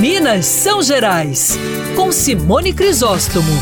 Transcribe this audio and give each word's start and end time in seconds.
Minas 0.00 0.46
São 0.46 0.82
Gerais, 0.82 1.58
com 1.94 2.10
Simone 2.10 2.72
Crisóstomo. 2.72 3.52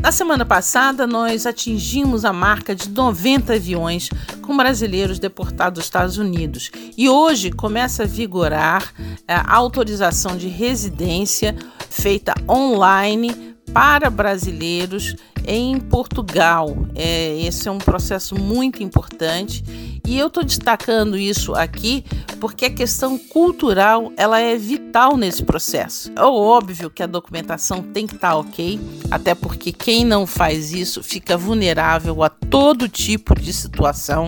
Na 0.00 0.10
semana 0.10 0.46
passada, 0.46 1.06
nós 1.06 1.44
atingimos 1.44 2.24
a 2.24 2.32
marca 2.32 2.74
de 2.74 2.88
90 2.88 3.52
aviões 3.52 4.08
com 4.40 4.56
brasileiros 4.56 5.18
deportados 5.18 5.80
aos 5.80 5.84
Estados 5.86 6.16
Unidos. 6.16 6.70
E 6.96 7.06
hoje 7.10 7.50
começa 7.50 8.04
a 8.04 8.06
vigorar 8.06 8.94
é, 9.28 9.34
a 9.34 9.56
autorização 9.56 10.38
de 10.38 10.48
residência 10.48 11.54
feita 11.90 12.32
online 12.48 13.57
para 13.72 14.10
brasileiros 14.10 15.14
em 15.46 15.80
Portugal. 15.80 16.76
É, 16.94 17.40
esse 17.40 17.68
é 17.68 17.70
um 17.70 17.78
processo 17.78 18.34
muito 18.34 18.82
importante 18.82 19.64
e 20.06 20.18
eu 20.18 20.28
estou 20.28 20.44
destacando 20.44 21.16
isso 21.16 21.54
aqui 21.54 22.04
porque 22.38 22.66
a 22.66 22.70
questão 22.70 23.18
cultural 23.18 24.12
ela 24.16 24.38
é 24.38 24.56
vital 24.56 25.16
nesse 25.16 25.42
processo. 25.42 26.12
É 26.14 26.22
óbvio 26.22 26.90
que 26.90 27.02
a 27.02 27.06
documentação 27.06 27.82
tem 27.82 28.06
que 28.06 28.14
estar 28.14 28.30
tá 28.30 28.36
ok, 28.36 28.78
até 29.10 29.34
porque 29.34 29.72
quem 29.72 30.04
não 30.04 30.26
faz 30.26 30.72
isso 30.72 31.02
fica 31.02 31.36
vulnerável 31.36 32.22
a 32.22 32.28
todo 32.28 32.88
tipo 32.88 33.34
de 33.34 33.52
situação. 33.52 34.26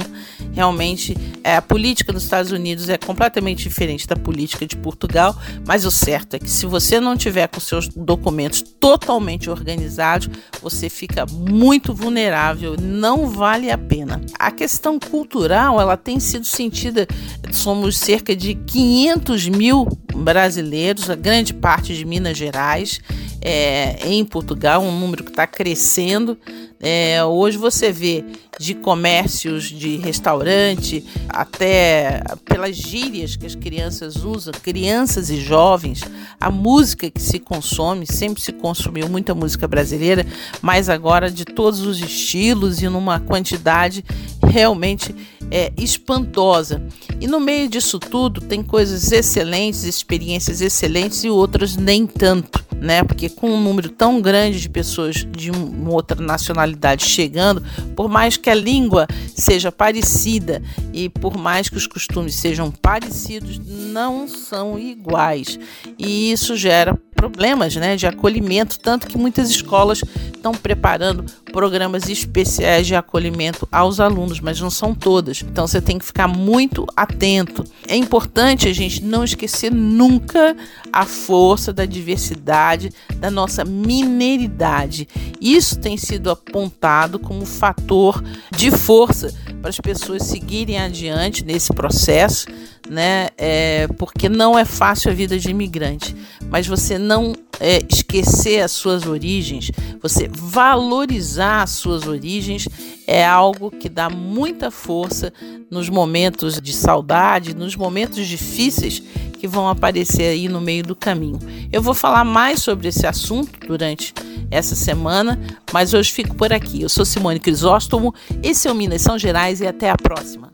Realmente, 0.52 1.16
é, 1.45 1.56
a 1.56 1.62
política 1.62 2.12
dos 2.12 2.24
Estados 2.24 2.52
Unidos 2.52 2.88
é 2.88 2.98
completamente 2.98 3.62
diferente 3.62 4.06
da 4.06 4.16
política 4.16 4.66
de 4.66 4.76
Portugal, 4.76 5.36
mas 5.66 5.84
o 5.84 5.90
certo 5.90 6.34
é 6.34 6.38
que 6.38 6.50
se 6.50 6.66
você 6.66 7.00
não 7.00 7.16
tiver 7.16 7.46
com 7.48 7.60
seus 7.60 7.88
documentos 7.88 8.62
totalmente 8.62 9.48
organizados, 9.48 10.28
você 10.60 10.88
fica 10.88 11.24
muito 11.26 11.95
vulnerável, 11.95 12.76
não 12.80 13.28
vale 13.28 13.70
a 13.70 13.78
pena. 13.78 14.20
A 14.38 14.50
questão 14.50 14.98
cultural, 14.98 15.80
ela 15.80 15.96
tem 15.96 16.18
sido 16.18 16.45
sentida, 16.45 17.07
somos 17.52 17.98
cerca 17.98 18.35
de 18.35 18.54
500 18.54 19.48
mil 19.48 19.87
brasileiros, 20.21 21.09
a 21.10 21.15
grande 21.15 21.54
parte 21.54 21.95
de 21.95 22.04
Minas 22.04 22.37
Gerais, 22.37 23.01
é, 23.40 24.07
em 24.07 24.24
Portugal, 24.24 24.82
um 24.82 24.99
número 24.99 25.24
que 25.24 25.30
está 25.30 25.46
crescendo. 25.46 26.38
É, 26.79 27.23
hoje 27.24 27.59
você 27.59 27.90
vê 27.90 28.24
de 28.59 28.74
comércios 28.74 29.65
de 29.65 29.96
restaurante 29.96 31.04
até 31.29 32.23
pelas 32.45 32.76
gírias 32.76 33.37
que 33.37 33.46
as 33.46 33.54
crianças 33.54 34.16
usam, 34.16 34.52
crianças 34.63 35.30
e 35.30 35.41
jovens, 35.41 36.02
a 36.38 36.51
música 36.51 37.10
que 37.10 37.21
se 37.21 37.38
consome, 37.38 38.07
sempre 38.07 38.43
se 38.43 38.52
consumiu 38.52 39.09
muita 39.09 39.35
música 39.35 39.66
brasileira, 39.66 40.26
mas 40.60 40.88
agora 40.88 41.30
de 41.30 41.45
todos 41.45 41.80
os 41.80 41.98
estilos 42.01 42.82
e 42.82 42.88
numa 42.88 43.21
quantidade 43.21 44.04
realmente 44.43 45.15
é, 45.51 45.73
espantosa. 45.76 46.82
E 47.20 47.26
no 47.26 47.40
meio 47.40 47.68
disso 47.68 47.98
tudo 47.98 48.40
tem 48.40 48.62
coisas 48.62 49.10
excelentes, 49.12 49.84
experiências 49.84 50.60
excelentes 50.60 51.24
e 51.24 51.30
outras 51.30 51.76
nem 51.76 52.07
tanto, 52.07 52.65
né? 52.80 53.02
Porque 53.02 53.29
com 53.29 53.51
um 53.51 53.60
número 53.60 53.88
tão 53.88 54.20
grande 54.20 54.60
de 54.60 54.68
pessoas 54.68 55.26
de 55.30 55.51
uma 55.51 55.90
outra 55.90 56.20
nacionalidade 56.20 57.04
chegando, 57.04 57.62
por 57.95 58.09
mais 58.09 58.37
que 58.37 58.48
a 58.48 58.54
língua 58.54 59.07
seja 59.34 59.73
parecida 59.73 60.62
e 60.92 61.09
por 61.09 61.37
mais 61.37 61.68
que 61.68 61.76
os 61.76 61.87
costumes 61.87 62.35
sejam 62.35 62.70
parecidos, 62.70 63.59
não 63.59 64.28
são 64.28 64.78
iguais. 64.78 65.59
E 65.98 66.32
isso 66.32 66.56
gera 66.56 66.98
problemas 67.21 67.76
né, 67.76 67.97
de 67.97 68.06
acolhimento, 68.06 68.78
tanto 68.78 69.06
que 69.06 69.19
muitas 69.19 69.50
escolas 69.50 70.03
estão 70.34 70.53
preparando 70.53 71.26
programas 71.53 72.09
especiais 72.09 72.87
de 72.87 72.94
acolhimento 72.94 73.69
aos 73.71 74.00
alunos, 74.00 74.41
mas 74.41 74.59
não 74.59 74.71
são 74.71 74.94
todas. 74.94 75.43
Então 75.43 75.66
você 75.66 75.82
tem 75.82 75.98
que 75.98 76.04
ficar 76.06 76.26
muito 76.26 76.87
atento. 76.97 77.62
É 77.87 77.94
importante 77.94 78.66
a 78.69 78.72
gente 78.72 79.04
não 79.04 79.22
esquecer 79.22 79.71
nunca 79.71 80.56
a 80.91 81.04
força 81.04 81.75
da 81.75 81.84
diversidade, 81.84 82.91
da 83.16 83.31
nossa 83.31 83.66
mineiridade. 83.66 85.06
Isso 85.38 85.78
tem 85.78 85.98
sido 85.98 86.31
apontado 86.31 87.19
como 87.19 87.44
fator 87.44 88.25
de 88.56 88.70
força 88.70 89.31
para 89.60 89.69
as 89.69 89.78
pessoas 89.78 90.22
seguirem 90.22 90.78
adiante 90.78 91.44
nesse 91.44 91.70
processo, 91.75 92.47
né? 92.90 93.28
É, 93.38 93.86
porque 93.96 94.28
não 94.28 94.58
é 94.58 94.64
fácil 94.64 95.12
a 95.12 95.14
vida 95.14 95.38
de 95.38 95.48
imigrante, 95.48 96.14
mas 96.50 96.66
você 96.66 96.98
não 96.98 97.32
é, 97.60 97.80
esquecer 97.88 98.60
as 98.62 98.72
suas 98.72 99.06
origens, 99.06 99.70
você 100.02 100.28
valorizar 100.28 101.62
as 101.62 101.70
suas 101.70 102.08
origens 102.08 102.68
é 103.06 103.24
algo 103.24 103.70
que 103.70 103.88
dá 103.88 104.10
muita 104.10 104.72
força 104.72 105.32
nos 105.70 105.88
momentos 105.88 106.60
de 106.60 106.72
saudade, 106.72 107.54
nos 107.54 107.76
momentos 107.76 108.26
difíceis 108.26 109.00
que 109.38 109.46
vão 109.46 109.68
aparecer 109.68 110.24
aí 110.24 110.48
no 110.48 110.60
meio 110.60 110.82
do 110.82 110.96
caminho. 110.96 111.38
Eu 111.72 111.80
vou 111.80 111.94
falar 111.94 112.24
mais 112.24 112.60
sobre 112.60 112.88
esse 112.88 113.06
assunto 113.06 113.52
durante 113.66 114.12
essa 114.50 114.74
semana, 114.74 115.40
mas 115.72 115.94
hoje 115.94 116.10
fico 116.10 116.34
por 116.34 116.52
aqui. 116.52 116.82
Eu 116.82 116.88
sou 116.88 117.04
Simone 117.04 117.38
Crisóstomo, 117.38 118.12
esse 118.42 118.66
é 118.66 118.72
o 118.72 118.74
Minas 118.74 119.02
São 119.02 119.16
Gerais 119.16 119.60
e 119.60 119.66
até 119.66 119.90
a 119.90 119.96
próxima. 119.96 120.50